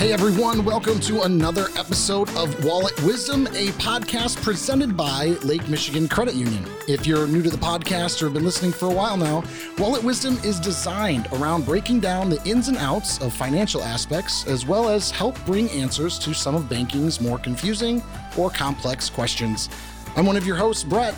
[0.00, 6.08] Hey everyone, welcome to another episode of Wallet Wisdom, a podcast presented by Lake Michigan
[6.08, 6.64] Credit Union.
[6.88, 9.44] If you're new to the podcast or have been listening for a while now,
[9.76, 14.64] Wallet Wisdom is designed around breaking down the ins and outs of financial aspects, as
[14.64, 18.02] well as help bring answers to some of banking's more confusing
[18.38, 19.68] or complex questions.
[20.16, 21.14] I'm one of your hosts, Brett.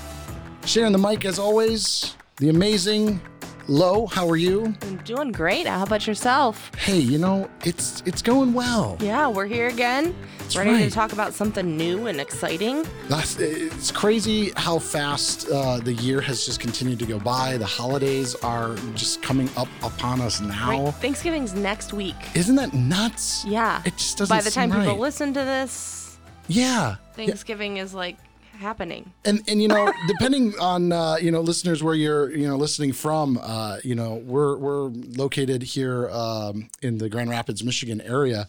[0.67, 3.21] Sharing the mic as always, the amazing
[3.69, 4.75] Lo, how are you?
[4.83, 5.67] I'm doing great.
[5.67, 6.71] How about yourself?
[6.77, 8.97] Hey, you know, it's it's going well.
[9.01, 10.15] Yeah, we're here again.
[10.39, 10.85] That's ready right.
[10.85, 12.85] to talk about something new and exciting.
[13.09, 17.57] That's, it's crazy how fast uh, the year has just continued to go by.
[17.57, 20.85] The holidays are just coming up upon us now.
[20.85, 20.95] Right?
[20.95, 22.17] Thanksgiving's next week.
[22.35, 23.45] Isn't that nuts?
[23.45, 23.81] Yeah.
[23.87, 26.63] It just doesn't By the time people listen to this, Yeah.
[26.63, 26.97] Yeah.
[27.15, 28.17] Thanksgiving is like
[28.63, 29.13] happening.
[29.25, 32.93] And and you know, depending on uh, you know listeners where you're you know listening
[32.93, 38.49] from, uh, you know we're we're located here um, in the Grand Rapids, Michigan area,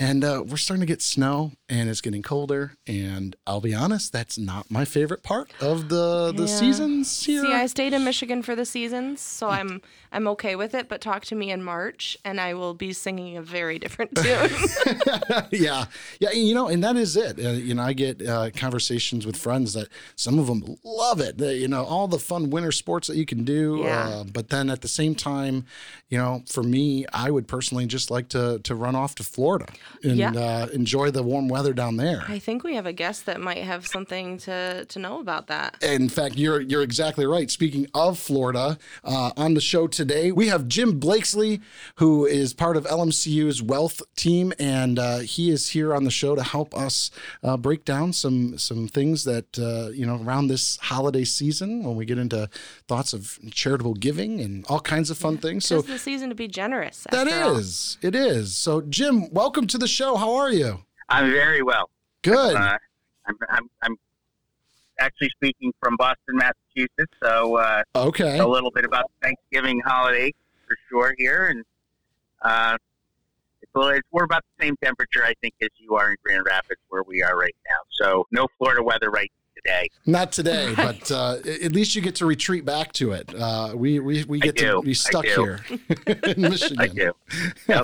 [0.00, 2.72] and uh, we're starting to get snow, and it's getting colder.
[2.86, 6.56] And I'll be honest, that's not my favorite part of the the Yeah.
[6.62, 7.42] seasons here.
[7.42, 10.88] See, I stayed in Michigan for the seasons, so I'm I'm okay with it.
[10.88, 14.50] But talk to me in March, and I will be singing a very different tune.
[15.50, 15.84] yeah,
[16.18, 17.38] yeah, you know, and that is it.
[17.38, 21.38] Uh, you know, I get uh, conversations with friends that some of them love it.
[21.38, 23.82] They, you know, all the fun winter sports that you can do.
[23.84, 24.08] Yeah.
[24.08, 25.64] Uh, but then at the same time,
[26.08, 29.66] you know, for me, I would personally just like to to run off to Florida
[30.02, 30.32] and Yeah.
[30.32, 32.24] uh, enjoy the warm weather down there.
[32.28, 35.76] I think we have a guest that might have something to to know about that.
[35.82, 37.50] In fact, you're you're exactly right.
[37.50, 41.60] Speaking of Florida, uh, on the show today we have Jim Blakeslee,
[41.96, 46.34] who is part of LMCU's Wealth team, and uh, he is here on the show
[46.34, 47.10] to help us
[47.42, 51.96] uh, break down some some things that uh, you know around this holiday season when
[51.96, 52.48] we get into
[52.88, 55.64] thoughts of charitable giving and all kinds of fun things.
[55.66, 57.06] So It's the season to be generous.
[57.10, 57.56] that after all.
[57.56, 58.54] is it is.
[58.56, 60.16] So Jim, welcome to the show.
[60.16, 60.82] How are you?
[61.08, 61.90] I'm very well.
[62.22, 62.54] Good.
[62.54, 62.78] Uh,
[63.26, 63.96] I'm, I'm, I'm
[64.98, 68.38] actually speaking from Boston, Massachusetts, so uh, Okay.
[68.38, 70.32] a little bit about Thanksgiving holiday
[70.68, 71.64] for sure here, and
[72.42, 72.76] uh,
[73.62, 76.16] it's, a little, it's we're about the same temperature I think as you are in
[76.22, 77.78] Grand Rapids where we are right now.
[78.04, 79.88] So no Florida weather right today.
[80.06, 80.98] Not today, Right.
[81.00, 83.34] but uh, at least you get to retreat back to it.
[83.34, 85.60] Uh, we, we we get to be stuck here
[86.06, 86.78] in Michigan.
[86.78, 87.12] I do.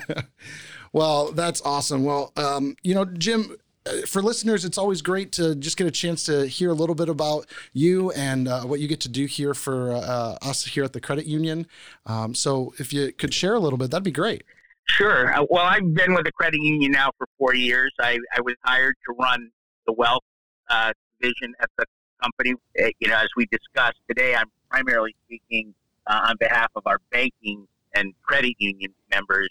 [0.96, 2.04] Well, that's awesome.
[2.04, 5.90] Well, um, you know, Jim, uh, for listeners, it's always great to just get a
[5.90, 9.26] chance to hear a little bit about you and uh, what you get to do
[9.26, 11.66] here for uh, us here at the credit union.
[12.06, 14.42] Um, so, if you could share a little bit, that'd be great.
[14.86, 15.34] Sure.
[15.34, 17.92] Uh, well, I've been with the credit union now for four years.
[18.00, 19.50] I, I was hired to run
[19.86, 20.24] the wealth
[20.70, 21.84] uh, division at the
[22.22, 22.54] company.
[23.00, 25.74] You know, as we discussed today, I'm primarily speaking
[26.06, 29.50] on behalf of our banking and credit union members.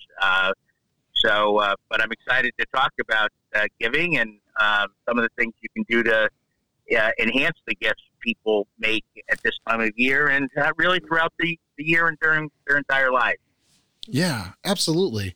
[1.26, 5.30] So, uh, but I'm excited to talk about uh, giving and um, some of the
[5.38, 6.30] things you can do to
[6.98, 11.34] uh, enhance the gifts people make at this time of year and uh, really throughout
[11.40, 13.38] the, the year and during their entire life.
[14.08, 15.34] Yeah, absolutely.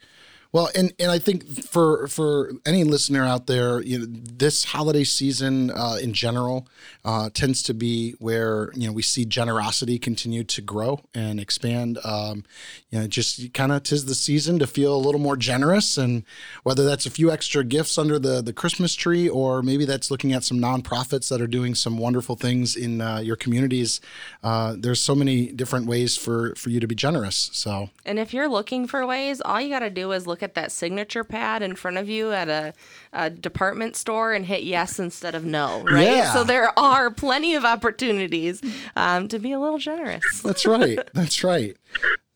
[0.52, 5.04] Well, and, and I think for for any listener out there, you know, this holiday
[5.04, 6.68] season uh, in general
[7.06, 12.00] uh, tends to be where you know we see generosity continue to grow and expand.
[12.04, 12.46] Um,
[12.90, 16.24] you know, just kind of tis the season to feel a little more generous, and
[16.64, 20.34] whether that's a few extra gifts under the the Christmas tree, or maybe that's looking
[20.34, 24.02] at some nonprofits that are doing some wonderful things in uh, your communities.
[24.42, 27.52] Uh, there's so many different ways for for you to be generous.
[27.54, 27.92] So.
[28.04, 30.72] And if you're looking for ways, all you got to do is look at that
[30.72, 32.74] signature pad in front of you at a,
[33.14, 36.08] a department store and hit yes instead of no, right?
[36.08, 36.34] Yeah.
[36.34, 38.62] So there are plenty of opportunities
[38.96, 40.42] um, to be a little generous.
[40.42, 41.00] That's right.
[41.14, 41.76] That's right.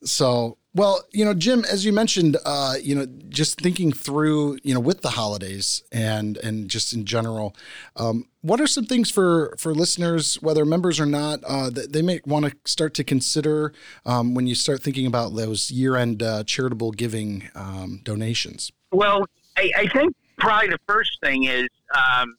[0.04, 4.74] So, well, you know, Jim, as you mentioned, uh, you know, just thinking through, you
[4.74, 7.56] know, with the holidays and and just in general,
[7.96, 12.02] um, what are some things for for listeners, whether members or not, uh, that they
[12.02, 13.72] may want to start to consider
[14.06, 18.72] um, when you start thinking about those year end uh, charitable giving um, donations?
[18.92, 19.26] Well,
[19.56, 22.36] I, I think probably the first thing is um,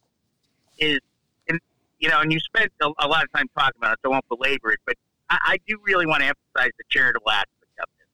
[0.79, 0.99] is
[1.49, 1.61] and
[2.01, 4.15] you know, and you spent a, a lot of time talking about it, so I
[4.15, 4.97] won't belabor it, but
[5.31, 7.51] I, I do really want to emphasize the charitable aspect.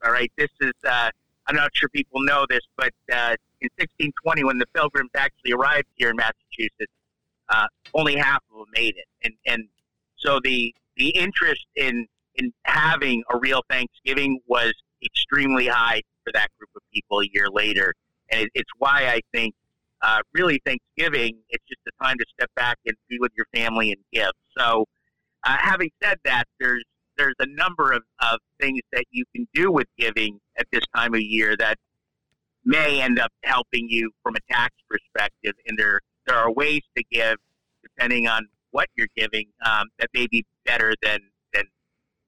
[0.04, 1.10] All right, this is uh,
[1.46, 5.88] I'm not sure people know this, but uh, in 1620, when the Pilgrims actually arrived
[5.96, 6.92] here in Massachusetts,
[7.48, 9.68] uh, only half of them made it, and and
[10.16, 12.06] so the the interest in
[12.36, 14.72] in having a real Thanksgiving was
[15.04, 17.94] extremely high for that group of people a year later,
[18.30, 19.54] and it, it's why I think
[20.02, 23.90] uh, really Thanksgiving it's just a time to step back and be with your family
[23.90, 24.30] and give.
[24.56, 24.86] So,
[25.44, 26.84] uh, having said that, there's
[27.20, 31.14] there's a number of, of things that you can do with giving at this time
[31.14, 31.76] of year that
[32.64, 35.52] may end up helping you from a tax perspective.
[35.66, 37.36] And there there are ways to give
[37.82, 41.20] depending on what you're giving um, that may be better than
[41.52, 41.64] than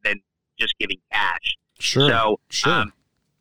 [0.05, 0.21] than
[0.59, 1.57] just giving cash.
[1.79, 2.09] Sure.
[2.09, 2.73] So, sure.
[2.73, 2.93] Um,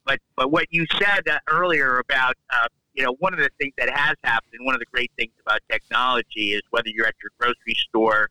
[0.06, 3.74] but but what you said uh, earlier about uh, you know one of the things
[3.78, 7.16] that has happened, and one of the great things about technology is whether you're at
[7.22, 8.30] your grocery store,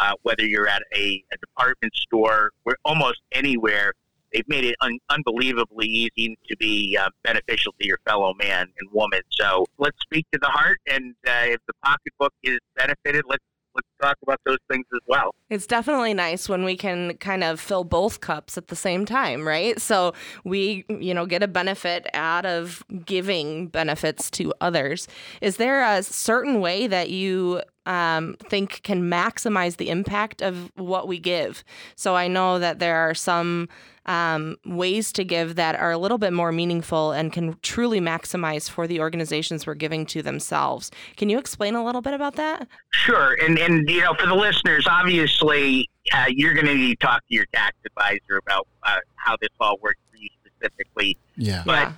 [0.00, 3.92] uh, whether you're at a, a department store, where almost anywhere
[4.32, 8.90] they've made it un- unbelievably easy to be uh, beneficial to your fellow man and
[8.92, 9.20] woman.
[9.30, 13.44] So let's speak to the heart, and uh, if the pocketbook is benefited, let's
[13.74, 15.34] let's talk about those things as well.
[15.48, 19.46] It's definitely nice when we can kind of fill both cups at the same time,
[19.46, 19.80] right?
[19.80, 20.12] So
[20.44, 25.06] we, you know, get a benefit out of giving benefits to others.
[25.40, 31.08] Is there a certain way that you um, think can maximize the impact of what
[31.08, 31.64] we give?
[31.96, 33.68] So I know that there are some
[34.06, 38.68] um, ways to give that are a little bit more meaningful and can truly maximize
[38.68, 40.90] for the organizations we're giving to themselves.
[41.16, 42.66] Can you explain a little bit about that?
[42.90, 47.06] Sure, and and you know, for the listeners, obviously, uh, you're going to need to
[47.06, 51.16] talk to your tax advisor about uh, how this all works for you specifically.
[51.36, 51.62] Yeah.
[51.66, 51.92] But Yeah.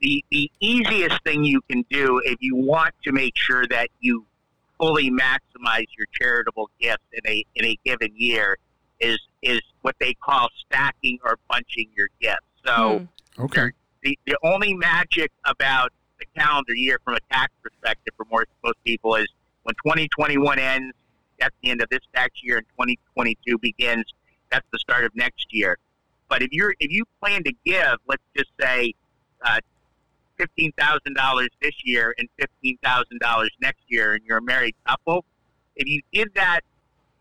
[0.00, 4.26] the the easiest thing you can do if you want to make sure that you
[4.78, 8.56] fully maximize your charitable gifts in a in a given year
[9.00, 12.40] is is what they call stacking or bunching your gifts.
[12.64, 13.42] So Hmm.
[13.42, 13.70] Okay.
[14.02, 18.76] the, the only magic about the calendar year from a tax perspective for most, most
[18.84, 19.28] people is
[19.62, 20.96] when 2021 ends,
[21.38, 24.04] that's the end of this tax year, and 2022 begins,
[24.50, 25.78] that's the start of next year.
[26.28, 28.92] But if you're if you plan to give, let's just say,
[29.44, 29.60] uh,
[30.38, 34.74] fifteen thousand dollars this year and fifteen thousand dollars next year, and you're a married
[34.86, 35.24] couple,
[35.76, 36.60] if you did that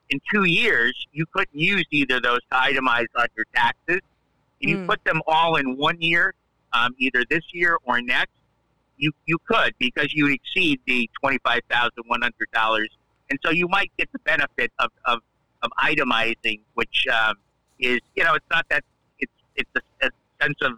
[0.09, 3.99] in two years, you couldn't use either of those to itemize on your taxes.
[4.59, 4.87] If you Mm.
[4.87, 6.33] put them all in one year,
[6.73, 8.31] um, either this year or next,
[8.97, 12.89] you you could because you would exceed the twenty five thousand one hundred dollars,
[13.29, 15.19] and so you might get the benefit of of,
[15.61, 17.35] of itemizing, which um,
[17.79, 18.83] is you know it's not that
[19.19, 20.09] it's it's a, a
[20.41, 20.73] sense of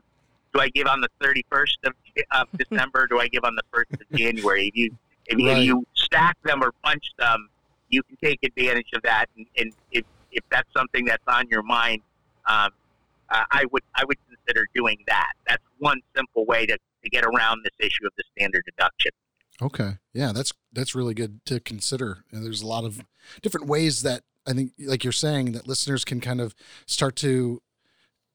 [0.53, 1.93] do I give on the thirty first of,
[2.31, 4.67] of December, do I give on the first of January?
[4.67, 7.49] If you if, you- if you stack them or bunch them,
[7.89, 11.63] you can take advantage of that, and, and if if that's something that's on your
[11.63, 12.01] mind.
[12.47, 12.69] Um,
[13.31, 15.33] uh, I would I would consider doing that.
[15.47, 19.11] That's one simple way to, to get around this issue of the standard deduction.
[19.61, 19.97] Okay.
[20.13, 22.23] Yeah, that's that's really good to consider.
[22.31, 23.01] And there's a lot of
[23.43, 26.55] different ways that I think like you're saying that listeners can kind of
[26.87, 27.61] start to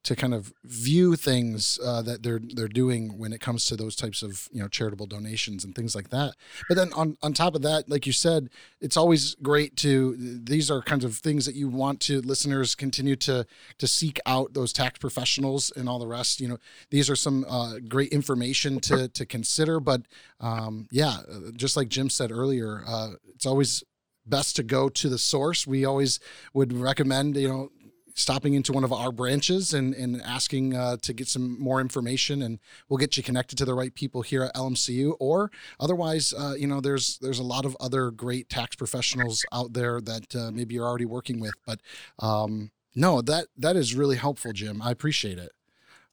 [0.05, 3.97] to kind of view things uh, that they're they're doing when it comes to those
[3.97, 6.35] types of you know charitable donations and things like that.
[6.69, 10.71] But then on on top of that, like you said, it's always great to these
[10.71, 13.47] are kinds of things that you want to listeners continue to
[13.79, 16.41] to seek out those tax professionals and all the rest.
[16.41, 16.59] You know,
[16.91, 19.81] these are some uh, great information to to consider.
[19.81, 20.03] But
[20.39, 21.17] um, yeah,
[21.57, 23.83] just like Jim said earlier, uh, it's always
[24.27, 25.67] best to go to the source.
[25.67, 26.21] We always
[26.53, 27.71] would recommend you know
[28.15, 32.43] stopping into one of our branches and, and asking uh, to get some more information
[32.43, 32.59] and
[32.89, 36.67] we'll get you connected to the right people here at LMCU or otherwise uh, you
[36.67, 40.75] know there's there's a lot of other great tax professionals out there that uh, maybe
[40.75, 41.55] you're already working with.
[41.67, 41.81] But
[42.21, 44.81] um, no that that is really helpful Jim.
[44.81, 45.53] I appreciate it.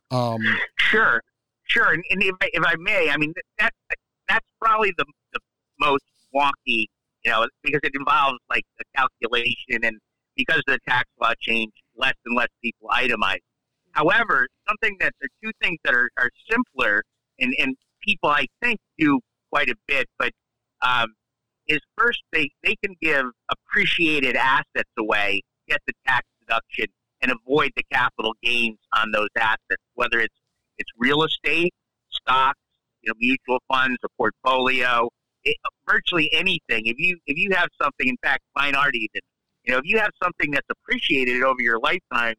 [0.09, 0.41] Um,
[0.91, 1.21] Sure,
[1.63, 1.93] sure.
[1.93, 3.71] And, if, I, if I may, I mean that
[4.27, 5.39] that's probably the, the
[5.79, 6.03] most
[6.35, 6.87] wonky,
[7.23, 9.97] you know, because it involves like a calculation, and
[10.35, 13.39] because of the tax law change, less and less people itemize.
[13.91, 17.03] However, something that the two things that are, are simpler
[17.39, 19.19] and, and people I think do
[19.51, 20.31] quite a bit, but
[20.81, 21.13] um,
[21.67, 26.87] is first they, they can give appreciated assets away, get the tax deduction,
[27.21, 30.35] and avoid the capital gains on those assets, whether it's
[30.77, 31.73] it's real estate,
[32.09, 32.59] stocks,
[33.01, 35.09] you know, mutual funds, a portfolio,
[35.43, 36.85] it, virtually anything.
[36.85, 39.21] If you if you have something, in fact, fine art even,
[39.63, 42.35] you know, if you have something that's appreciated over your lifetime,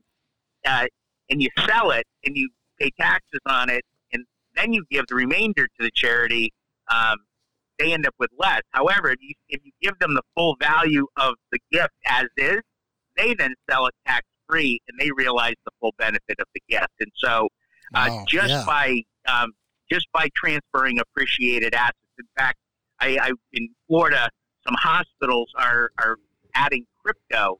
[0.66, 0.86] uh,
[1.30, 2.48] and you sell it and you
[2.78, 4.24] pay taxes on it, and
[4.56, 6.52] then you give the remainder to the charity,
[6.88, 7.16] um,
[7.78, 8.62] they end up with less.
[8.70, 12.60] However, if you, if you give them the full value of the gift as is,
[13.16, 16.92] they then sell it tax free, and they realize the full benefit of the gift.
[17.00, 17.48] And so,
[17.94, 18.64] uh, Wow, just yeah.
[18.66, 19.52] by um,
[19.90, 21.96] just by transferring appreciated assets.
[22.18, 22.58] In fact,
[23.00, 24.28] I, I in Florida,
[24.66, 26.16] some hospitals are are
[26.54, 27.58] adding crypto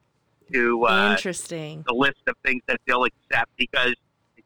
[0.53, 1.85] to uh, Interesting.
[1.87, 3.95] the list of things that they'll accept because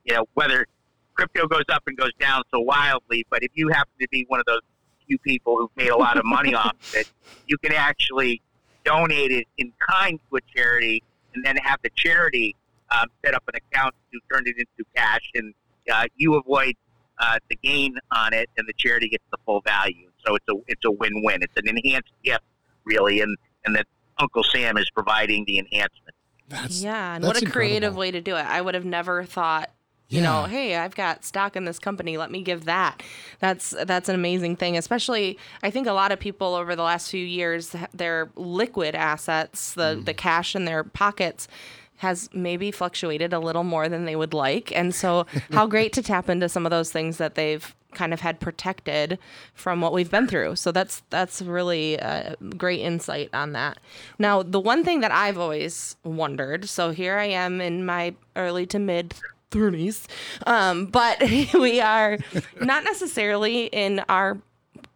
[0.04, 0.66] you know whether
[1.14, 4.38] crypto goes up and goes down so wildly, but if you happen to be one
[4.38, 4.60] of those
[5.06, 7.10] few people who've made a lot of money off of it,
[7.46, 8.40] you can actually
[8.84, 11.02] donate it in kind to a charity
[11.34, 12.54] and then have the charity
[12.90, 15.54] um, set up an account to turn it into cash, and
[15.92, 16.74] uh, you avoid
[17.18, 20.10] uh, the gain on it, and the charity gets the full value.
[20.24, 21.42] So it's a it's a win win.
[21.42, 22.44] It's an enhanced gift,
[22.84, 23.86] really, and and that
[24.18, 26.14] Uncle Sam is providing the enhancement.
[26.48, 27.52] That's, yeah, and what a incredible.
[27.52, 28.46] creative way to do it.
[28.46, 29.70] I would have never thought
[30.08, 30.24] you yeah.
[30.24, 33.02] know hey i've got stock in this company let me give that
[33.40, 37.10] that's that's an amazing thing especially i think a lot of people over the last
[37.10, 40.04] few years their liquid assets the mm.
[40.04, 41.48] the cash in their pockets
[41.96, 46.02] has maybe fluctuated a little more than they would like and so how great to
[46.02, 49.18] tap into some of those things that they've kind of had protected
[49.54, 50.54] from what we've been through.
[50.54, 53.78] So that's that's really a great insight on that.
[54.18, 58.66] Now, the one thing that I've always wondered, so here I am in my early
[58.66, 59.14] to mid
[59.50, 60.06] 30s.
[60.46, 61.20] Um, but
[61.54, 62.18] we are
[62.60, 64.38] not necessarily in our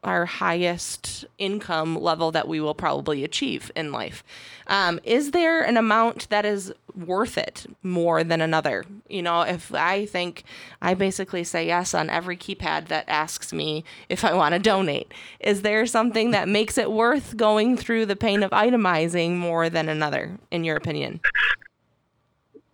[0.03, 4.25] our highest income level that we will probably achieve in life.
[4.67, 8.85] Um, is there an amount that is worth it more than another?
[9.09, 10.45] You know, if I think
[10.81, 15.13] I basically say yes on every keypad that asks me if I want to donate,
[15.39, 19.89] is there something that makes it worth going through the pain of itemizing more than
[19.89, 21.21] another, in your opinion?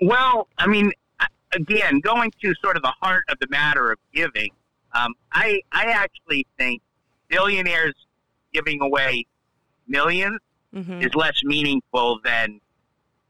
[0.00, 0.92] Well, I mean,
[1.52, 4.50] again, going to sort of the heart of the matter of giving,
[4.95, 6.83] um, I I actually think
[7.28, 7.95] billionaires
[8.52, 9.26] giving away
[9.90, 10.37] 1000000s
[10.75, 11.02] mm-hmm.
[11.02, 12.61] is less meaningful than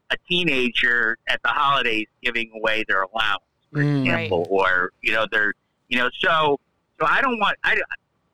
[0.09, 4.47] a teenager at the holidays giving away their allowance, for mm, example, right.
[4.49, 5.53] or you know their
[5.89, 6.59] you know so
[6.99, 7.77] so I don't want I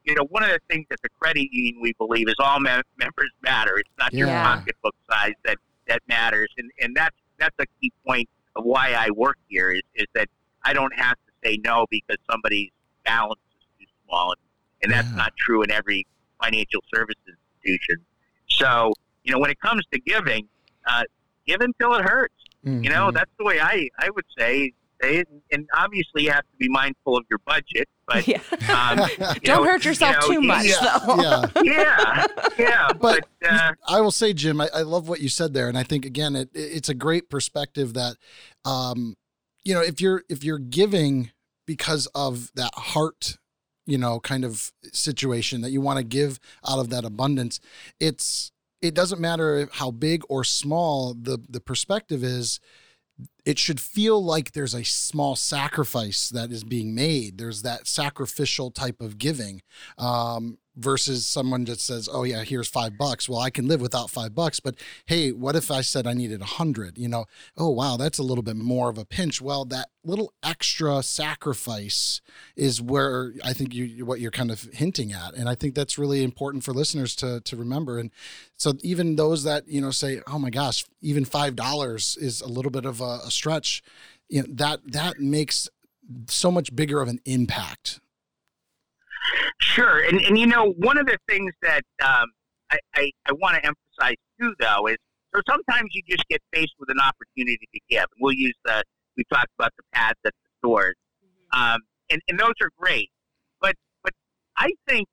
[0.03, 3.32] you know one of the things that the credit union we believe is all members
[3.41, 3.77] matter.
[3.77, 4.20] It's not yeah.
[4.20, 8.93] your pocketbook size that that matters, and and that's that's a key point of why
[8.93, 10.27] I work here is, is that
[10.63, 12.70] I don't have to say no because somebody's
[13.03, 14.36] balance is too small.
[14.83, 15.17] And, and that's yeah.
[15.17, 16.05] not true in every
[16.41, 18.03] financial service institution.
[18.49, 20.47] So, you know, when it comes to giving,
[20.87, 21.03] uh,
[21.47, 22.33] give until it hurts.
[22.65, 22.83] Mm-hmm.
[22.83, 23.15] You know, mm-hmm.
[23.15, 24.73] that's the way I, I would say
[25.03, 27.87] say And obviously, you have to be mindful of your budget.
[28.07, 28.39] But yeah.
[28.69, 28.97] um,
[29.43, 31.21] don't know, hurt yourself you know, too much, yeah, though.
[31.21, 32.25] Yeah, yeah,
[32.57, 32.87] yeah.
[32.93, 35.77] But, but uh, I will say, Jim, I, I, love what you said there, and
[35.77, 38.17] I think again, it, it's a great perspective that,
[38.65, 39.15] um,
[39.63, 41.31] you know, if you're if you're giving
[41.65, 43.37] because of that heart
[43.85, 47.59] you know kind of situation that you want to give out of that abundance
[47.99, 52.59] it's it doesn't matter how big or small the the perspective is
[53.45, 57.37] it should feel like there's a small sacrifice that is being made.
[57.37, 59.61] There's that sacrificial type of giving.
[59.97, 64.09] Um, versus someone just says, "Oh yeah, here's five bucks." Well, I can live without
[64.09, 64.75] five bucks, but
[65.05, 66.97] hey, what if I said I needed a hundred?
[66.97, 67.25] You know,
[67.57, 69.41] oh wow, that's a little bit more of a pinch.
[69.41, 72.21] Well, that little extra sacrifice
[72.55, 75.97] is where I think you what you're kind of hinting at, and I think that's
[75.97, 77.99] really important for listeners to to remember.
[77.99, 78.11] And
[78.57, 82.47] so, even those that you know say, "Oh my gosh, even five dollars is a
[82.47, 83.83] little bit of a, a stretch,"
[84.29, 85.69] you know that that makes
[86.27, 87.99] so much bigger of an impact
[89.59, 92.25] Sure, and and you know one of the things that um,
[92.71, 94.97] I, I, I want to emphasize too, though, is
[95.33, 98.01] so sometimes you just get faced with an opportunity to give.
[98.01, 98.83] And we'll use the
[99.17, 101.59] we talked about the pads at the stores, mm-hmm.
[101.61, 103.09] um, and and those are great.
[103.61, 104.13] But but
[104.57, 105.07] I think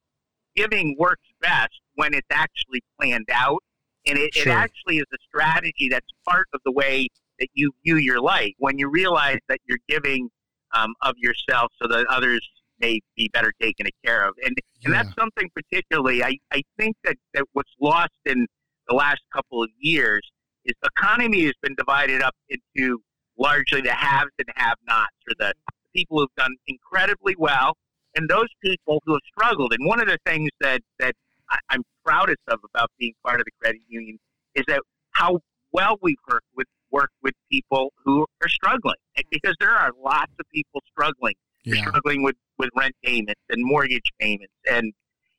[0.57, 3.63] giving works best when it's actually planned out,
[4.07, 4.53] and it, sure.
[4.53, 8.53] it actually is a strategy that's part of the way that you view your life.
[8.59, 10.29] When you realize that you're giving
[10.73, 12.47] um, of yourself so that others
[12.81, 14.35] may be better taken care of.
[14.45, 18.47] And and that's something particularly I, I think that, that what's lost in
[18.89, 20.23] the last couple of years
[20.65, 22.99] is the economy has been divided up into
[23.39, 25.53] largely the haves and have nots or the
[25.95, 27.77] people who've done incredibly well
[28.17, 29.73] and those people who have struggled.
[29.73, 31.15] And one of the things that, that
[31.51, 34.19] I, I'm proudest of about being part of the credit union
[34.55, 34.81] is that
[35.13, 35.41] how
[35.73, 39.23] well we've worked with worked with people who are struggling mm.
[39.31, 41.35] because there are lots of people struggling
[41.65, 41.83] yeah.
[41.83, 44.53] struggling with, with rent payments and mortgage payments.
[44.71, 44.93] And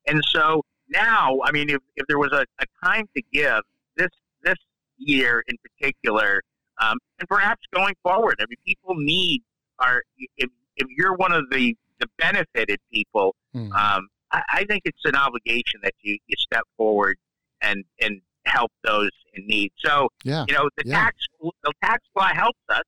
[0.08, 3.62] and so now, I mean, if, if there was a, a time to give
[3.96, 4.10] this
[4.44, 4.58] this
[4.98, 6.42] year in particular,
[6.82, 9.42] um, and perhaps going forward, I mean, people need
[9.80, 10.04] are
[10.38, 13.72] if, if you're one of the, the benefited people, mm.
[13.74, 17.18] um, I, I think it's an obligation that you, you step forward
[17.62, 19.72] and and help those in need.
[19.86, 20.46] So, yeah.
[20.48, 20.96] you know, the yeah.
[20.96, 21.16] tax
[21.64, 22.84] the tax law helps us.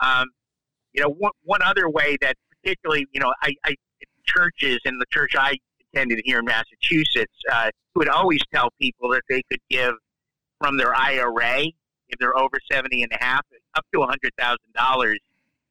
[0.00, 0.26] Um,
[0.92, 3.74] you know, one, one other way that particularly, you know, I, I
[4.24, 5.56] churches in the church I
[5.92, 9.94] attended here in Massachusetts uh, would always tell people that they could give
[10.60, 11.62] from their IRA
[12.08, 15.16] if they're over 70 and a half up to $100,000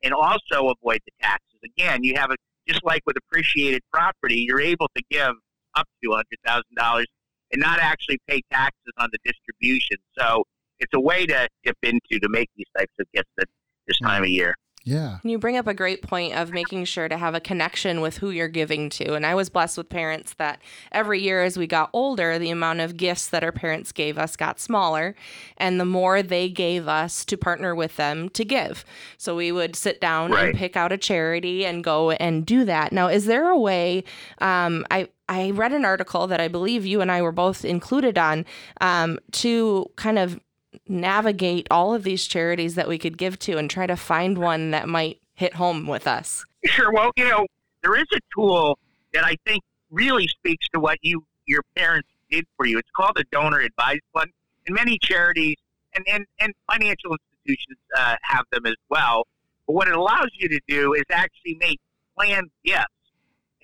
[0.04, 1.60] and also avoid the taxes.
[1.64, 2.36] Again, you have a
[2.68, 5.34] just like with appreciated property, you're able to give
[5.76, 7.04] up to $100,000
[7.52, 9.98] and not actually pay taxes on the distribution.
[10.18, 10.44] So
[10.80, 13.48] it's a way to dip into to make these types of gifts at
[13.88, 14.56] this time of year.
[14.86, 15.18] Yeah.
[15.24, 18.30] You bring up a great point of making sure to have a connection with who
[18.30, 19.14] you're giving to.
[19.14, 22.80] And I was blessed with parents that every year as we got older, the amount
[22.80, 25.16] of gifts that our parents gave us got smaller.
[25.58, 28.84] And the more they gave us to partner with them to give.
[29.18, 30.50] So we would sit down Right.
[30.50, 32.92] and pick out a charity and go and do that.
[32.92, 34.04] Now, is there a way?
[34.40, 38.18] Um, I, I read an article that I believe you and I were both included
[38.18, 38.46] on
[38.82, 40.40] um, to kind of
[40.88, 44.72] navigate all of these charities that we could give to and try to find one
[44.72, 46.46] that might hit home with us.
[46.66, 46.92] Sure.
[46.92, 47.48] Well, you know,
[47.82, 48.78] there is a tool
[49.14, 52.78] that I think really speaks to what you your parents did for you.
[52.78, 54.32] It's called a donor advised fund,
[54.68, 55.56] and many charities
[55.96, 59.26] and and, and financial institutions uh, have them as well.
[59.66, 61.80] But what it allows you to do is actually make
[62.18, 62.86] planned gifts,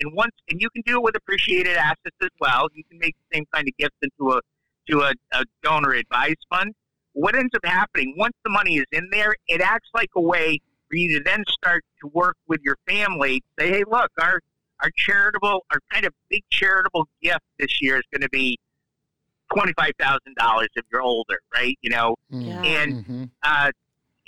[0.00, 2.68] and once and you can do it with appreciated assets as well.
[2.74, 4.40] You can make the same kind of gifts into a
[4.88, 6.74] to a, a donor advised fund.
[7.16, 10.60] What ends up happening once the money is in there, it acts like a way
[10.90, 13.42] for you to then start to work with your family.
[13.58, 14.40] Say, hey, look, our
[14.82, 18.58] our charitable, our kind of big charitable gift this year is going to be
[19.50, 21.78] twenty five thousand dollars if you're older, right?
[21.80, 22.60] You know, Yeah.
[22.62, 23.70] and hmm uh,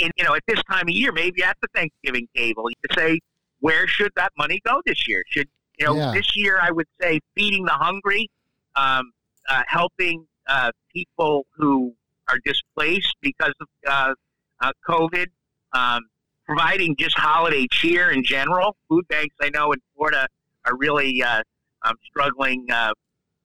[0.00, 3.21] and you know, at this time of year, maybe at the Thanksgiving table, you say,
[3.61, 5.23] where should that money go this year?
[5.28, 6.12] Should you know, Yeah.
[6.14, 8.30] this year I would say feeding the hungry,
[8.76, 9.12] um,
[9.47, 11.95] uh, helping uh, people who
[12.28, 14.14] are displaced because of uh,
[14.61, 15.26] uh, COVID,
[15.73, 16.02] um,
[16.47, 18.76] providing just holiday cheer in general.
[18.88, 20.26] Food banks, I know in Florida,
[20.64, 21.42] are really uh,
[21.82, 22.92] um, struggling uh,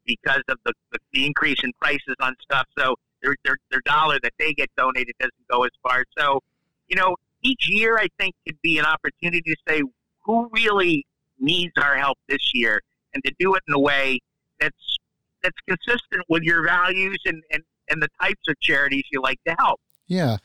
[0.05, 2.65] because of the, the, the increase in prices on stuff.
[2.77, 6.03] So their, their their dollar that they get donated doesn't go as far.
[6.17, 6.41] So,
[6.87, 9.81] you know, each year I think could be an opportunity to say
[10.23, 11.05] who really
[11.39, 12.81] needs our help this year,
[13.13, 14.19] and to do it in a way
[14.59, 14.97] that's
[15.41, 19.55] that's consistent with your values and and, and the types of charities you like to
[19.59, 19.79] help.
[20.07, 20.37] Yeah.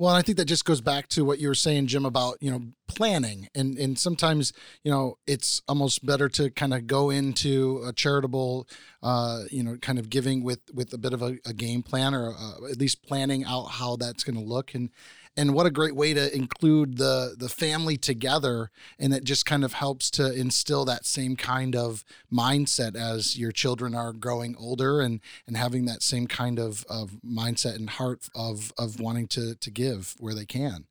[0.00, 2.50] Well, I think that just goes back to what you were saying, Jim, about you
[2.50, 7.82] know planning, and and sometimes you know it's almost better to kind of go into
[7.84, 8.66] a charitable,
[9.02, 12.14] uh, you know, kind of giving with with a bit of a, a game plan
[12.14, 14.88] or uh, at least planning out how that's going to look, and
[15.36, 19.64] and what a great way to include the the family together, and it just kind
[19.64, 25.00] of helps to instill that same kind of mindset as your children are growing older
[25.00, 29.54] and and having that same kind of, of mindset and heart of of wanting to
[29.54, 30.86] to give where they can.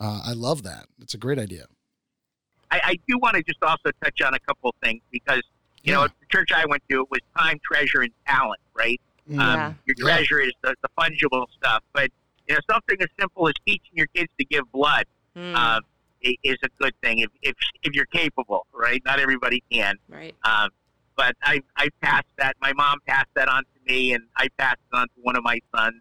[0.00, 0.86] Uh, I love that.
[1.00, 1.66] It's a great idea.
[2.70, 5.42] I, I do want to just also touch on a couple of things because
[5.82, 6.04] you know Yeah.
[6.06, 9.00] at the church I went to it was time, treasure, and talent, right?
[9.28, 9.36] Mm.
[9.36, 9.66] Yeah.
[9.66, 10.16] Um, your Yeah.
[10.16, 12.10] treasure is the, the fungible stuff, but
[12.52, 15.80] you know something as simple as teaching your kids to give blood Mm, uh,
[16.44, 19.02] is a good thing if, if if you're capable, right?
[19.04, 20.34] Not everybody can, right.
[20.44, 20.68] um,
[21.16, 22.54] but I I passed that.
[22.60, 25.42] My mom passed that on to me, and I passed it on to one of
[25.42, 26.00] my sons.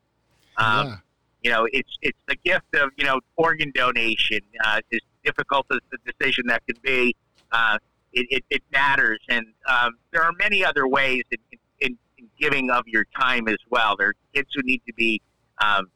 [0.58, 0.96] Um, yeah.
[1.44, 4.42] you know, it's it's the gift of you know organ donation.
[4.64, 7.16] Uh, as difficult as the decision that can be,
[7.52, 7.78] uh,
[8.12, 12.70] it, it, it matters, and um, there are many other ways in, in, in giving
[12.70, 13.96] of your time as well.
[13.98, 15.22] There are kids who need to be
[15.64, 15.90] um,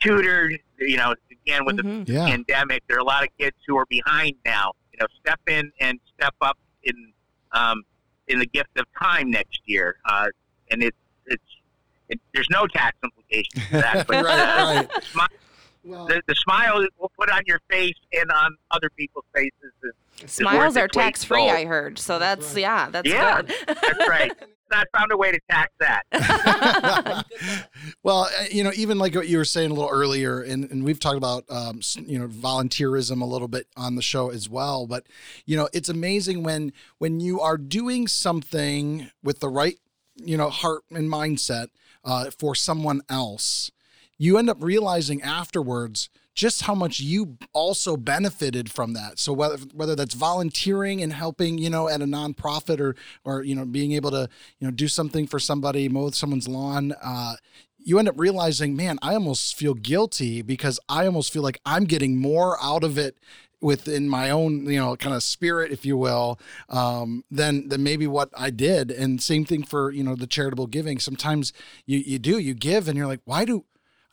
[0.00, 0.58] tutored.
[0.78, 2.06] You know, again with Mhm.
[2.06, 2.26] the Yeah.
[2.26, 4.72] pandemic, there are a lot of kids who are behind now.
[4.92, 7.12] You know, step in and step up in
[7.52, 7.82] um,
[8.28, 10.26] in the gift of time next year, uh,
[10.70, 11.42] and it's it's
[12.08, 14.06] it, there's no tax implications to that.
[14.08, 14.90] But Right, uh, right.
[15.02, 15.26] smi-
[15.84, 19.52] Well, the, the smile it will put on your face and on other people's faces.
[20.22, 21.48] Is, Smiles worth are its weight in tax free.
[21.50, 21.98] I heard.
[21.98, 22.60] So That's that's, right.
[22.60, 23.42] yeah, that's Yeah.
[23.42, 23.54] good.
[23.66, 24.32] That's right.
[24.72, 26.04] I found a way to tax that.
[28.02, 30.84] well, uh, you know, even like what you were saying a little earlier, and, and
[30.84, 34.86] we've talked about, um, you know, volunteerism a little bit on the show as well.
[34.86, 35.06] But
[35.46, 39.78] you know, it's amazing when when you are doing something with the right,
[40.16, 41.68] you know, heart and mindset
[42.04, 43.70] uh, for someone else,
[44.16, 49.18] you end up realizing afterwards just how much you also benefited from that.
[49.18, 53.56] So whether whether that's volunteering and helping, you know, at a nonprofit or or you
[53.56, 54.28] know being able to
[54.60, 57.34] you know do something for somebody, mow someone's lawn, uh,
[57.78, 61.84] you end up realizing, man, I almost feel guilty because I almost feel like I'm
[61.84, 63.18] getting more out of it
[63.60, 68.06] within my own you know kind of spirit if you will um than than maybe
[68.06, 71.52] what i did and same thing for you know the charitable giving sometimes
[71.84, 73.64] you you do you give and you're like why do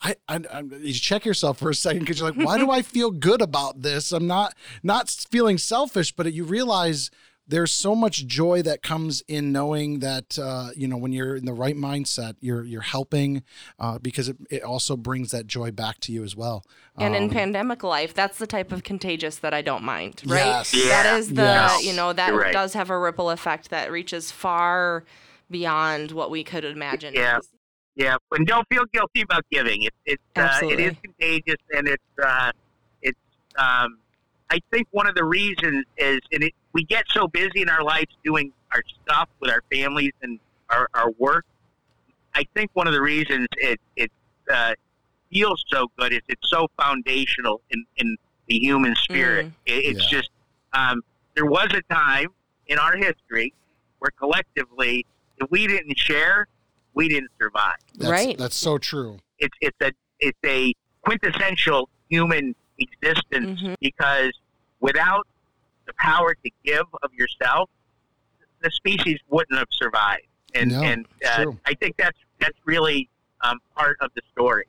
[0.01, 2.81] I, I, I you check yourself for a second because you're like, why do I
[2.95, 4.11] feel good about this?
[4.11, 4.53] I'm not
[4.83, 7.09] not feeling selfish, but you realize
[7.47, 11.45] there's so much joy that comes in knowing that uh, you know when you're in
[11.45, 13.43] the right mindset, you're you're helping
[13.79, 16.63] uh, because it, it also brings that joy back to you as well.
[16.97, 20.45] And in Um, pandemic life, that's the type of contagious that I don't mind, right?
[20.45, 20.73] Yes.
[20.73, 21.17] Yeah.
[21.17, 21.85] is the, Yes.
[21.85, 22.53] you know, that right.
[22.53, 25.03] does have a ripple effect that reaches far
[25.51, 27.13] beyond what we could imagine.
[27.13, 27.39] Yeah.
[27.95, 29.83] Yeah, and don't feel guilty about giving.
[29.83, 30.83] It's it's uh, it Absolutely.
[30.83, 32.51] is contagious, and it's uh,
[33.01, 33.17] it's
[33.57, 33.99] um,
[34.49, 37.83] I think one of the reasons is, and it, we get so busy in our
[37.83, 41.45] lives doing our stuff with our families and our, our work.
[42.33, 44.11] I think one of the reasons it it
[44.53, 44.73] uh,
[45.31, 49.45] feels so good is it's so foundational in, in the human spirit.
[49.45, 49.51] Mm.
[49.67, 50.19] It, it's Yeah.
[50.19, 50.29] just
[50.73, 51.01] um,
[51.33, 52.27] there was a time
[52.67, 53.53] in our history
[53.99, 55.05] where collectively,
[55.37, 56.47] if we didn't share,
[56.95, 57.75] we didn't survive.
[57.95, 58.37] That's, Right.
[58.37, 59.19] That's so true.
[59.39, 63.75] It's it's a it's a quintessential human existence Mhm.
[63.79, 64.31] because
[64.79, 65.27] without
[65.85, 67.69] the power to give of yourself,
[68.61, 70.23] the species wouldn't have survived.
[70.55, 71.59] And No, and uh, true.
[71.65, 73.09] I think that's that's really
[73.41, 74.65] um, part of the story.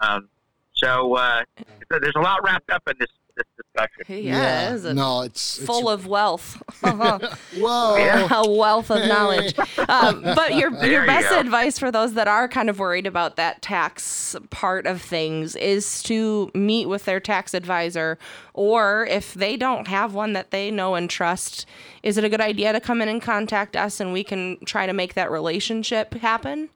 [0.00, 0.28] Um,
[0.74, 1.44] so, uh,
[1.90, 3.08] so there's a lot wrapped up in this
[3.38, 4.24] this discussion.
[4.24, 6.62] Yeah, it is no, it's, it's full of wealth.
[6.82, 7.96] whoa.
[7.96, 8.28] Yeah.
[8.30, 9.58] a wealth of knowledge.
[9.88, 11.40] Um, but your There your best go.
[11.40, 16.02] advice for those that are kind of worried about that tax part of things is
[16.04, 18.18] to meet with their tax advisor,
[18.52, 21.64] or if they don't have one that they know and trust,
[22.02, 24.86] is it a good idea to come in and contact us and we can try
[24.86, 26.68] to make that relationship happen?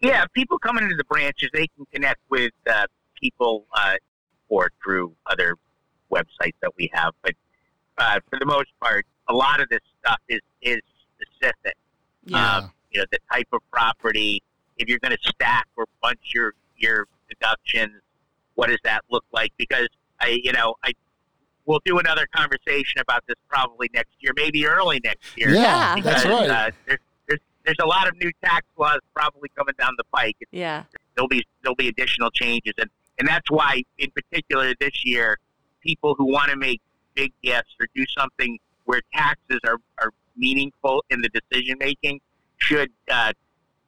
[0.00, 2.86] Yeah, people coming into the branches, they can connect with uh,
[3.18, 3.94] people uh,
[4.54, 5.56] or through other
[6.12, 7.12] websites that we have.
[7.22, 7.34] But
[7.98, 10.80] uh, for the most part, a lot of this stuff is is
[11.20, 11.76] specific.
[12.24, 12.56] Yeah.
[12.58, 14.42] Um, you know, the type of property.
[14.76, 18.00] If you're going to stack or bunch your your deductions,
[18.54, 19.52] what does that look like?
[19.56, 19.88] Because
[20.20, 20.92] I, you know, I
[21.66, 25.50] we'll do another conversation about this probably next year, maybe early next year.
[25.50, 26.02] Yeah, Yeah.
[26.02, 26.50] that's right.
[26.50, 30.36] Uh, there's, there's there's a lot of new tax laws probably coming down the pike.
[30.50, 30.84] yeah.
[31.14, 35.38] There'll be there'll be additional changes, and and that's why, in particular, this year,
[35.80, 36.80] people who want to make
[37.14, 42.20] big gifts or do something where taxes are are meaningful in the decision making
[42.56, 43.32] should uh,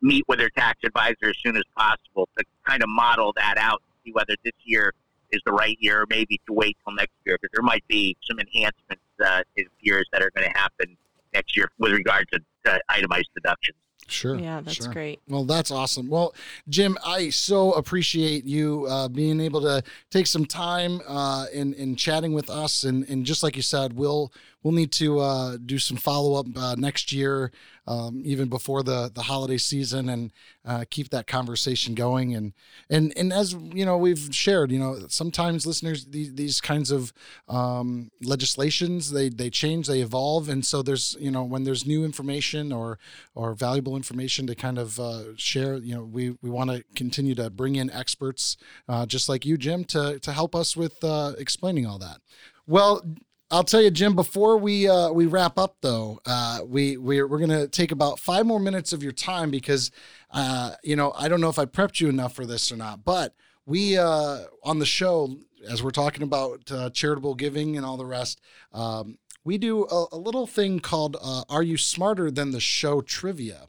[0.00, 3.82] meet with their tax advisor as soon as possible to kind of model that out,
[4.04, 4.92] see whether this year
[5.32, 8.16] is the right year, or maybe to wait till next year because there might be
[8.22, 10.96] some enhancements uh, it appears that are going to happen
[11.34, 13.76] next year with regard to uh, itemized deductions.
[14.08, 14.38] Sure.
[14.38, 14.92] Yeah, that's sure.
[14.92, 15.20] great.
[15.28, 16.08] Well, that's awesome.
[16.08, 16.34] Well,
[16.68, 21.96] Jim, I so appreciate you uh, being able to take some time uh, in in
[21.96, 24.32] chatting with us, and and just like you said, we'll
[24.66, 27.52] we'll need to uh, do some follow up uh, next year,
[27.86, 30.32] um, even before the the holiday season, and
[30.64, 32.34] uh, keep that conversation going.
[32.34, 32.52] And
[32.90, 37.12] and and as you know, we've shared, you know, sometimes listeners these these kinds of
[37.48, 42.04] um, legislations they they change, they evolve, and so there's you know when there's new
[42.04, 42.98] information or
[43.36, 47.36] or valuable information to kind of uh, share, you know, we we want to continue
[47.36, 48.56] to bring in experts
[48.88, 52.18] uh, just like you, Jim, to to help us with uh, explaining all that.
[52.66, 53.02] Well.
[53.50, 54.16] I'll tell you, Jim.
[54.16, 58.44] Before we uh, we wrap up, though, uh, we we're, we're gonna take about five
[58.44, 59.90] more minutes of your time because,
[60.32, 63.04] uh, you know, I don't know if I prepped you enough for this or not,
[63.04, 65.36] but we uh, on the show
[65.68, 68.40] as we're talking about uh, charitable giving and all the rest,
[68.72, 73.00] um, we do a, a little thing called uh, "Are You Smarter Than the Show?"
[73.00, 73.68] trivia.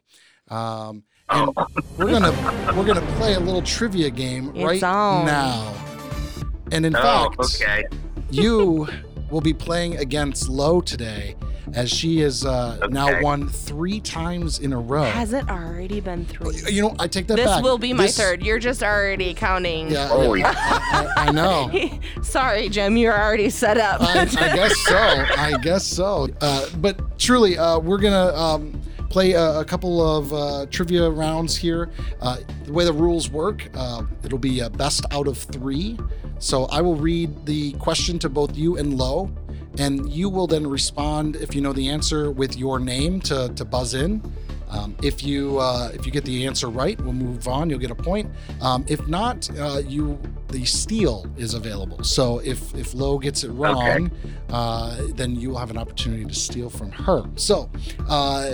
[0.50, 1.52] Um, and
[1.98, 2.32] we're gonna
[2.76, 5.26] we're gonna play a little trivia game It's right on.
[5.28, 5.74] now.
[6.72, 7.84] And in Oh, fact, okay.
[8.32, 8.88] you
[9.30, 11.36] will be playing against Lo today,
[11.74, 15.04] as she has uh, now won three times in a row.
[15.04, 16.56] Has it already been three?
[16.72, 17.63] you know, I take that This back.
[17.63, 18.42] will be my This- third.
[18.44, 19.92] You're just already counting.
[19.92, 21.72] Yeah, Holy- yeah, I, I- I know.
[22.24, 22.96] Sorry, Jim.
[22.98, 24.02] You're already set up.
[24.02, 24.98] I, I guess so.
[24.98, 26.28] I guess so.
[26.42, 31.56] Uh, but truly, uh, we're gonna um, play a, a couple of uh, trivia rounds
[31.56, 31.90] here.
[32.22, 35.98] Uh, the way the rules work, uh, it'll be a best out of three.
[36.39, 39.32] So I will read the question to both you and Lo,
[39.78, 43.65] and you will then respond if you know the answer with your name to to
[43.65, 44.21] buzz in.
[44.69, 47.69] Um, if you uh, if you get the answer right, we'll move on.
[47.69, 48.30] You'll get a point.
[48.62, 50.19] Um, if not, uh, you
[50.50, 52.04] the steal is available.
[52.04, 54.12] So if if Lo gets it wrong,
[54.50, 57.23] uh, then you will have an opportunity to steal from her.
[57.36, 57.69] So,
[58.10, 58.52] uh,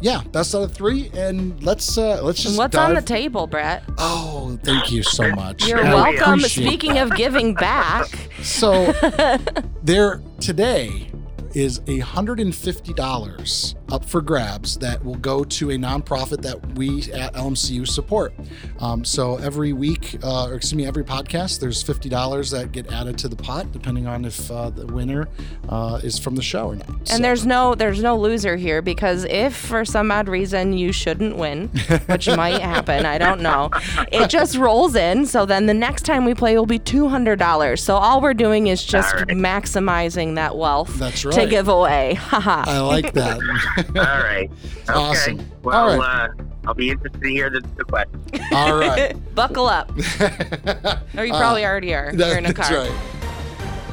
[0.00, 2.90] yeah, best out of three, and let's uh, let's just What's dive.
[2.90, 3.82] on the table, Brett?
[3.98, 5.66] Oh, thank you so much.
[5.66, 6.40] You're I welcome.
[6.40, 8.06] Speaking of giving back,
[8.42, 8.92] so
[9.82, 11.10] there today
[11.56, 16.42] is a hundred and fifty dollars up for grabs that will go to a nonprofit
[16.42, 18.34] that we at LMCU support.
[18.80, 22.92] Um, so every week, uh, or excuse me, every podcast, there's fifty dollars that get
[22.92, 25.28] added to the pot, depending on if uh, the winner
[25.70, 27.08] uh, is from the show or not.
[27.08, 30.92] So- and there's no there's no loser here because if for some odd reason you
[30.92, 31.68] shouldn't win,
[32.06, 33.70] which might happen, I don't know,
[34.12, 35.24] it just rolls in.
[35.24, 37.82] So then the next time we play will be two hundred dollars.
[37.82, 39.28] So all we're doing is just All right.
[39.28, 41.50] maximizing that wealth That's to right.
[41.50, 42.14] give away.
[42.18, 42.64] Haha.
[42.70, 43.38] I like that.
[43.96, 44.50] All right.
[44.88, 44.92] Okay.
[45.00, 45.50] Awesome.
[45.64, 46.28] Well, All uh,
[46.64, 48.20] I'll be interested to hear the, the question.
[48.52, 49.16] All right.
[49.34, 49.90] Buckle up.
[49.96, 52.12] Or you Uh, probably already are.
[52.14, 52.78] You're in a That's car.
[52.78, 52.92] right.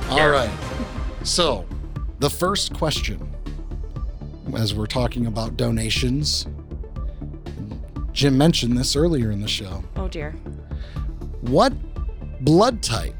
[0.09, 0.25] All Yeah.
[0.27, 0.51] right.
[1.23, 1.65] So,
[2.19, 3.27] the first question,
[4.55, 6.45] as we're talking about donations,
[8.11, 9.83] Jim mentioned this earlier in the show.
[9.95, 10.31] Oh dear.
[11.41, 11.73] What
[12.45, 13.15] blood type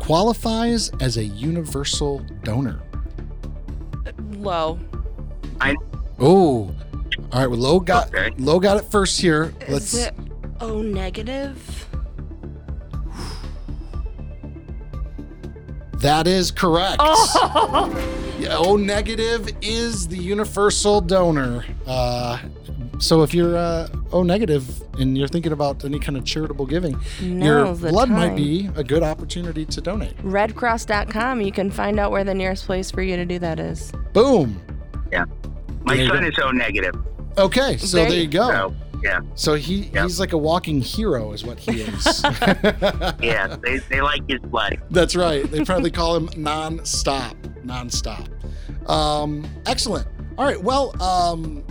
[0.00, 2.80] qualifies as a universal donor?
[4.40, 4.78] Lo.
[5.60, 5.74] I.
[6.18, 6.74] Oh,
[7.32, 7.46] all right.
[7.46, 8.30] Well, Lo got Okay.
[8.38, 9.52] Lo got it first here.
[9.68, 9.94] Let's.
[9.94, 10.14] Is it
[10.60, 11.86] O negative?
[15.98, 16.96] That is correct.
[17.00, 21.64] Oh, Yeah, O negative is the universal donor.
[21.86, 22.38] Uh,
[23.00, 27.00] so if you're uh, O negative and you're thinking about any kind of charitable giving,
[27.20, 30.16] your Now's the blood might be a good opportunity to donate.
[30.18, 31.40] Redcross.com.
[31.40, 33.92] You can find out where the nearest place for you to do that is.
[34.12, 34.60] Boom.
[35.10, 35.24] Yeah.
[35.82, 36.94] My There son is O negative.
[37.38, 38.48] Okay, so There there, you you go.
[38.48, 40.02] So yeah, So he Yep.
[40.04, 42.22] he's like a walking hero, is what he is.
[43.22, 44.76] yeah, they, they like his blood.
[44.90, 45.50] That's right.
[45.50, 47.34] They probably call him non-stop,
[47.64, 48.28] non-stop.
[48.86, 50.06] Um, excellent.
[50.36, 50.62] All right.
[50.62, 51.64] Well, um,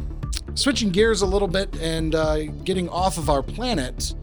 [0.55, 4.13] switching gears a little bit and uh, getting off of our planet.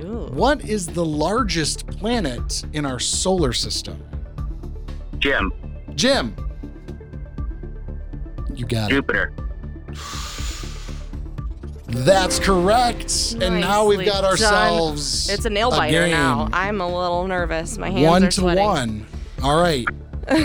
[0.00, 0.26] Ooh.
[0.32, 4.02] What is the largest planet in our solar system?
[5.18, 5.52] Jim,
[5.94, 6.34] Jim.
[8.54, 8.94] You got it.
[8.94, 9.32] Jupiter.
[11.86, 13.36] That's correct.
[13.40, 14.30] And now we've Nicely got done.
[14.30, 15.30] ourselves.
[15.30, 16.48] It's a nail biter now.
[16.52, 17.78] I'm a little nervous.
[17.78, 18.64] My hands one are sweating.
[18.64, 18.88] one.
[18.88, 19.06] To one.
[19.42, 19.86] All right,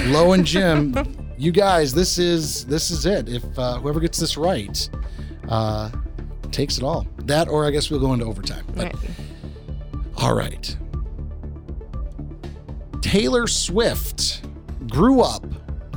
[0.08, 0.91] Lo and Jim,
[1.39, 3.30] you guys, this is this is it.
[3.30, 4.89] If uh, whoever gets this right,
[5.47, 5.89] uh,
[6.52, 7.08] takes it all.
[7.19, 8.65] That, or I guess we'll go into overtime.
[8.75, 8.95] But Right.
[10.17, 10.75] all right.
[13.02, 14.41] Taylor Swift
[14.89, 15.45] grew up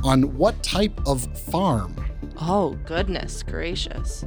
[0.03, 1.95] on what type of farm?
[2.41, 4.25] Oh goodness gracious.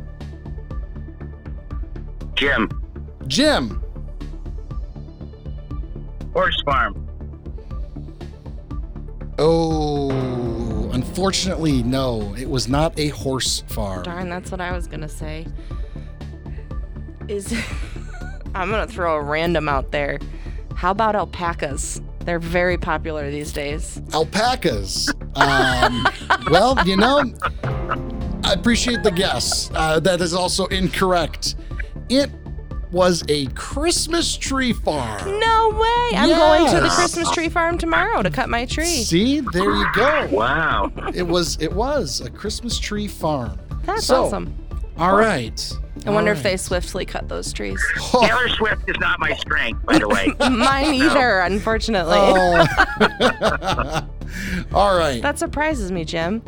[2.35, 2.69] Jim,
[3.27, 3.83] Jim.
[6.35, 7.03] horse farm.
[9.39, 10.11] Oh,
[10.97, 12.35] unfortunately, no.
[12.37, 14.03] It was not a horse farm.
[14.03, 15.47] Darn, that's what I was gonna say.
[17.29, 17.53] Is
[18.55, 20.19] I'm gonna throw a random out there.
[20.75, 22.01] How about alpacas?
[22.21, 24.01] They're very popular these days.
[24.13, 25.09] alpacas.
[25.35, 26.09] Um,
[26.51, 27.23] well, you know,
[28.43, 29.71] I appreciate the guess.
[29.75, 31.57] Uh, that is also incorrect.
[32.09, 32.31] It
[32.92, 35.40] was a Christmas tree farm.
[35.40, 36.16] No way!
[36.16, 38.85] I'm going to the Christmas tree farm tomorrow to cut my tree.
[38.87, 40.29] See, there you go.
[40.31, 40.92] Wow.
[41.14, 43.59] It was it was a Christmas tree farm.
[43.85, 44.55] That's So, awesome.
[44.99, 45.72] All right.
[46.07, 47.83] I wonder All if they swiftly cut those trees.
[48.12, 50.33] Taylor Swift is not my strength, by the way.
[50.51, 52.16] Mine either, unfortunately.
[52.18, 52.66] Oh.
[54.72, 55.20] All right.
[55.22, 56.42] That surprises me, Jim.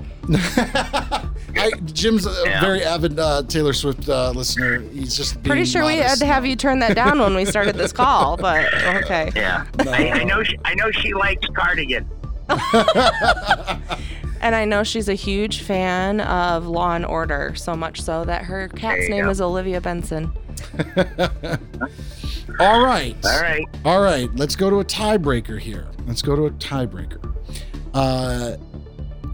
[1.56, 2.60] I, Jim's a Yeah.
[2.60, 4.80] very avid uh, Taylor Swift uh, listener.
[4.80, 7.44] He's just Pretty being sure we had to have you turn that down when we
[7.44, 9.30] started this call, but okay.
[9.34, 9.64] Yeah.
[9.84, 9.90] No.
[9.92, 10.42] I, I know.
[10.42, 12.08] She, I know she likes cardigan.
[14.40, 18.44] And I know she's a huge fan of Law and Order, so much so that
[18.44, 19.30] her cat's name go.
[19.30, 20.30] is Olivia Benson.
[22.60, 23.16] All right.
[23.24, 23.64] All right.
[23.84, 24.28] All right.
[24.36, 25.88] Let's go to a tiebreaker here.
[26.06, 27.34] Let's go to a tiebreaker.
[27.94, 28.56] Uh,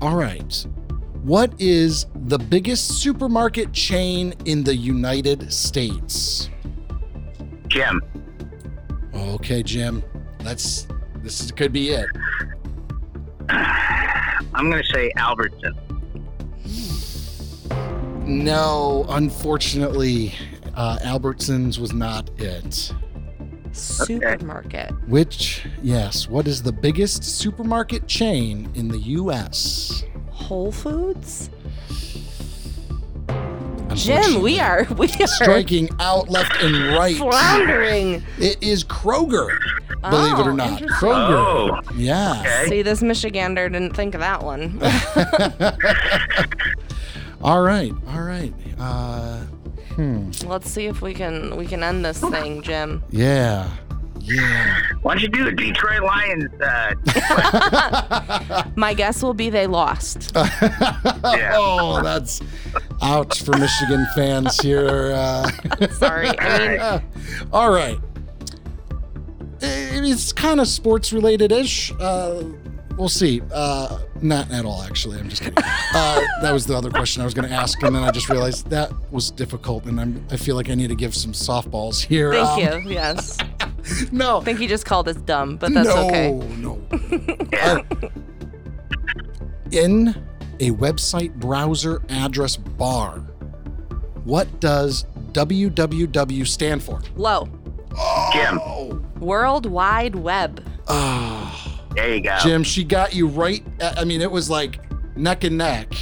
[0.00, 0.66] all right.
[1.24, 6.50] What is the biggest supermarket chain in the United States?
[7.66, 8.02] Jim.
[9.14, 10.04] Okay, Jim.
[10.44, 10.86] Let's.
[11.22, 12.04] This is, could be it.
[13.48, 15.72] I'm going to say Albertson.
[18.26, 20.34] No, unfortunately,
[20.74, 22.92] uh, Albertsons was not it.
[23.72, 24.92] Supermarket.
[25.08, 30.04] Which, yes, what is the biggest supermarket chain in the U.S.?
[30.34, 31.50] Whole Foods?
[33.94, 37.16] Jim, we are we are striking out left and right.
[37.16, 38.22] floundering.
[38.38, 39.56] It is Kroger,
[40.02, 40.80] believe it Oh, or not.
[40.82, 41.82] Kroger.
[41.86, 41.94] Oh.
[41.96, 42.40] Yeah.
[42.40, 42.66] Okay.
[42.68, 44.80] See, this Michigander didn't think of that one.
[47.42, 47.92] All right.
[48.08, 48.52] All right.
[48.78, 49.40] Uh,
[49.94, 50.30] hmm.
[50.46, 53.02] Let's see if we can we can end this thing, Jim.
[53.10, 53.68] Yeah.
[54.26, 54.80] Yeah.
[55.02, 56.50] Why don't you do the Detroit Lions?
[56.60, 56.94] Uh,
[58.76, 60.32] My guess will be they lost.
[60.34, 62.40] Oh, that's
[63.02, 65.12] ouch for Michigan fans here.
[65.14, 65.48] Uh,
[65.92, 66.28] Sorry.
[66.38, 67.02] I mean,
[67.52, 67.98] all right.
[69.66, 71.90] It's kind of sports related ish.
[71.98, 72.42] Uh,
[72.98, 73.40] we'll see.
[73.52, 75.18] Uh, not at all, actually.
[75.18, 75.56] I'm just kidding.
[75.94, 78.28] Uh, that was the other question I was going to ask, and then I just
[78.28, 82.02] realized that was difficult, and I'm, I feel like I need to give some softballs
[82.04, 82.32] here.
[82.34, 82.90] thank Um, you.
[82.92, 83.38] Yes.
[84.12, 84.40] No.
[84.40, 86.30] I think he just called us dumb, but that's no, okay.
[86.58, 86.80] No.
[87.52, 87.82] yeah.
[89.82, 90.08] In
[90.60, 93.18] a website browser address bar,
[94.24, 97.02] what does www stand for?
[97.16, 97.48] Lo.
[98.32, 98.58] Jim.
[98.62, 99.02] Oh.
[99.18, 100.64] World Wide Web.
[100.88, 101.80] Ah.
[101.94, 102.36] There you go.
[102.42, 103.64] Jim, she got you right.
[103.80, 104.80] At, I mean, it was like
[105.16, 105.92] neck and neck.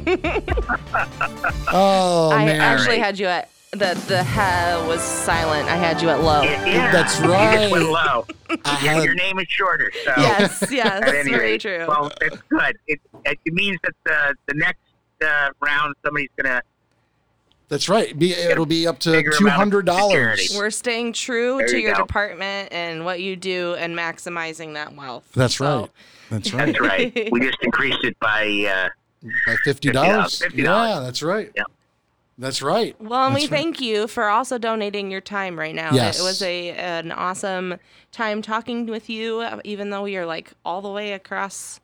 [1.72, 2.60] oh I man.
[2.60, 5.66] actually had you at the the he was silent.
[5.70, 6.42] I had you at Lo.
[6.42, 6.92] Yeah, yeah.
[6.92, 7.54] That's right.
[7.54, 8.14] You just went right.
[8.14, 8.26] low.
[8.66, 9.90] I Yeah, had- your name is shorter.
[10.04, 11.86] So Yes, yes, at any very true.
[11.88, 12.76] Well, that's good.
[12.86, 14.80] It, it means that the the next
[15.24, 16.60] uh, round somebody's gonna
[17.72, 18.18] That's right.
[18.18, 20.52] Be, it'll be up to bigger two amount of hundred dollars.
[20.54, 22.02] We're staying true There to you your go.
[22.02, 25.26] department and what you do and maximizing that wealth.
[25.32, 25.90] That's So, right.
[26.28, 26.66] That's right.
[26.66, 27.28] That's right.
[27.32, 28.88] we just increased it by uh,
[29.46, 30.42] By fifty dollars.
[30.52, 31.50] Yeah, that's right.
[31.56, 31.66] Yep.
[32.36, 32.94] That's right.
[33.00, 33.48] Well, and we right.
[33.50, 35.94] thank you for also donating your time right now.
[35.94, 36.20] Yes.
[36.20, 37.76] It was a an awesome
[38.10, 41.80] time talking with you, uh, even though we are like all the way across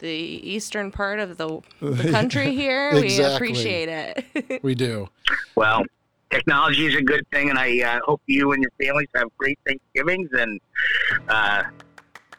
[0.00, 2.92] the eastern part of the, the country here.
[2.94, 4.60] We appreciate it.
[4.62, 5.08] We do.
[5.54, 5.82] well.
[6.30, 9.58] Technology is a good thing, and I uh, hope you and your families have great
[9.66, 10.60] Thanksgivings and
[11.28, 11.64] uh,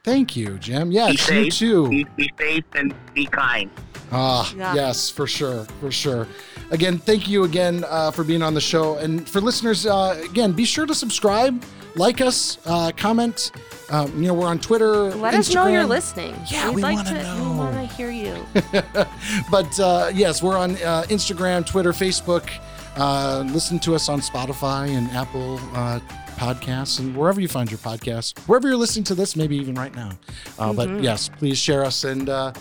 [0.06, 0.89] Thank you, Jim.
[0.89, 1.17] be Yes, you
[1.52, 1.54] safe.
[1.56, 1.89] too.
[1.89, 3.69] Be, be safe and be kind.
[4.13, 4.74] Ah, Yeah.
[4.76, 6.26] yes, for sure, for sure.
[6.71, 10.54] Again, thank you again uh, for being on the show, and for listeners, uh, again,
[10.54, 11.62] be sure to subscribe,
[11.95, 13.52] like us, uh, comment.
[13.91, 15.10] Um, you know, we're on Twitter.
[15.15, 16.34] Let us know you're listening.
[16.49, 17.51] Yeah, We'd we like wanna know.
[17.51, 18.36] We want to hear you.
[19.51, 22.49] But uh, yes, we're on uh, Instagram, Twitter, Facebook.
[22.95, 25.99] Uh, listen to us on Spotify and Apple uh,
[26.38, 28.38] Podcasts and wherever you find your podcasts.
[28.47, 30.12] Wherever you're listening to this, maybe even right now.
[30.58, 32.04] Uh, But yes, please share us.
[32.06, 32.54] And uh,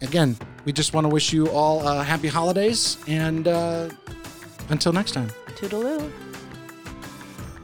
[0.00, 2.96] again, we just want to wish you all uh, happy holidays.
[3.06, 3.90] And uh,
[4.70, 5.28] until next time.
[5.54, 6.10] Toodaloo.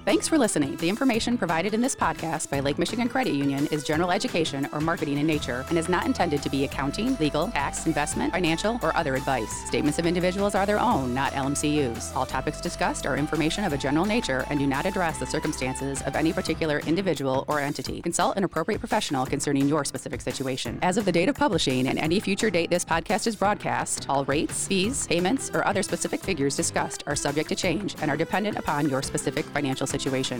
[0.09, 0.75] Thanks for listening.
[0.77, 4.81] The information provided in this podcast by Lake Michigan Credit Union is general education or
[4.81, 8.97] marketing in nature and is not intended to be accounting, legal, tax, investment, financial, or
[8.97, 9.53] other advice.
[9.67, 12.11] Statements of individuals are their own, not LMCU's.
[12.17, 16.01] All topics discussed are information of a general nature and do not address the circumstances
[16.01, 18.01] of any particular individual or entity.
[18.01, 20.79] Consult an appropriate professional concerning your specific situation.
[20.81, 24.25] As of the date of publishing and any future date this podcast is broadcast, all
[24.25, 28.57] rates, fees, payments, or other specific figures discussed are subject to change and are dependent
[28.57, 29.98] upon your specific financial situation.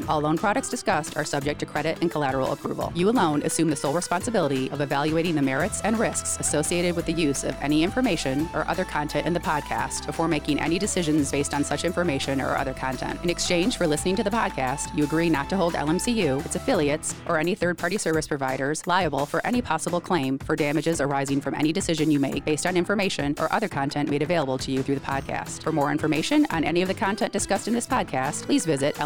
[0.09, 2.93] All loan products discussed are subject to credit and collateral approval.
[2.95, 7.13] You alone assume the sole responsibility of evaluating the merits and risks associated with the
[7.13, 11.55] use of any information or other content in the podcast before making any decisions based
[11.55, 13.19] on such information or other content.
[13.23, 17.15] In exchange for listening to the podcast, you agree not to hold LMCU, its affiliates,
[17.27, 21.55] or any third party service providers liable for any possible claim for damages arising from
[21.55, 24.95] any decision you make based on information or other content made available to you through
[24.95, 25.63] the podcast.
[25.63, 29.01] For more information on any of the content discussed in this podcast, please visit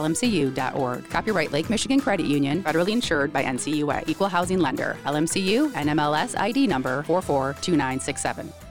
[0.51, 1.09] lmcu.org.
[1.11, 6.67] Copyright Lake Michigan Credit Union, federally insured by NCUA, Equal Housing Lender, LMCU, NMLS ID
[6.67, 8.62] number 442967.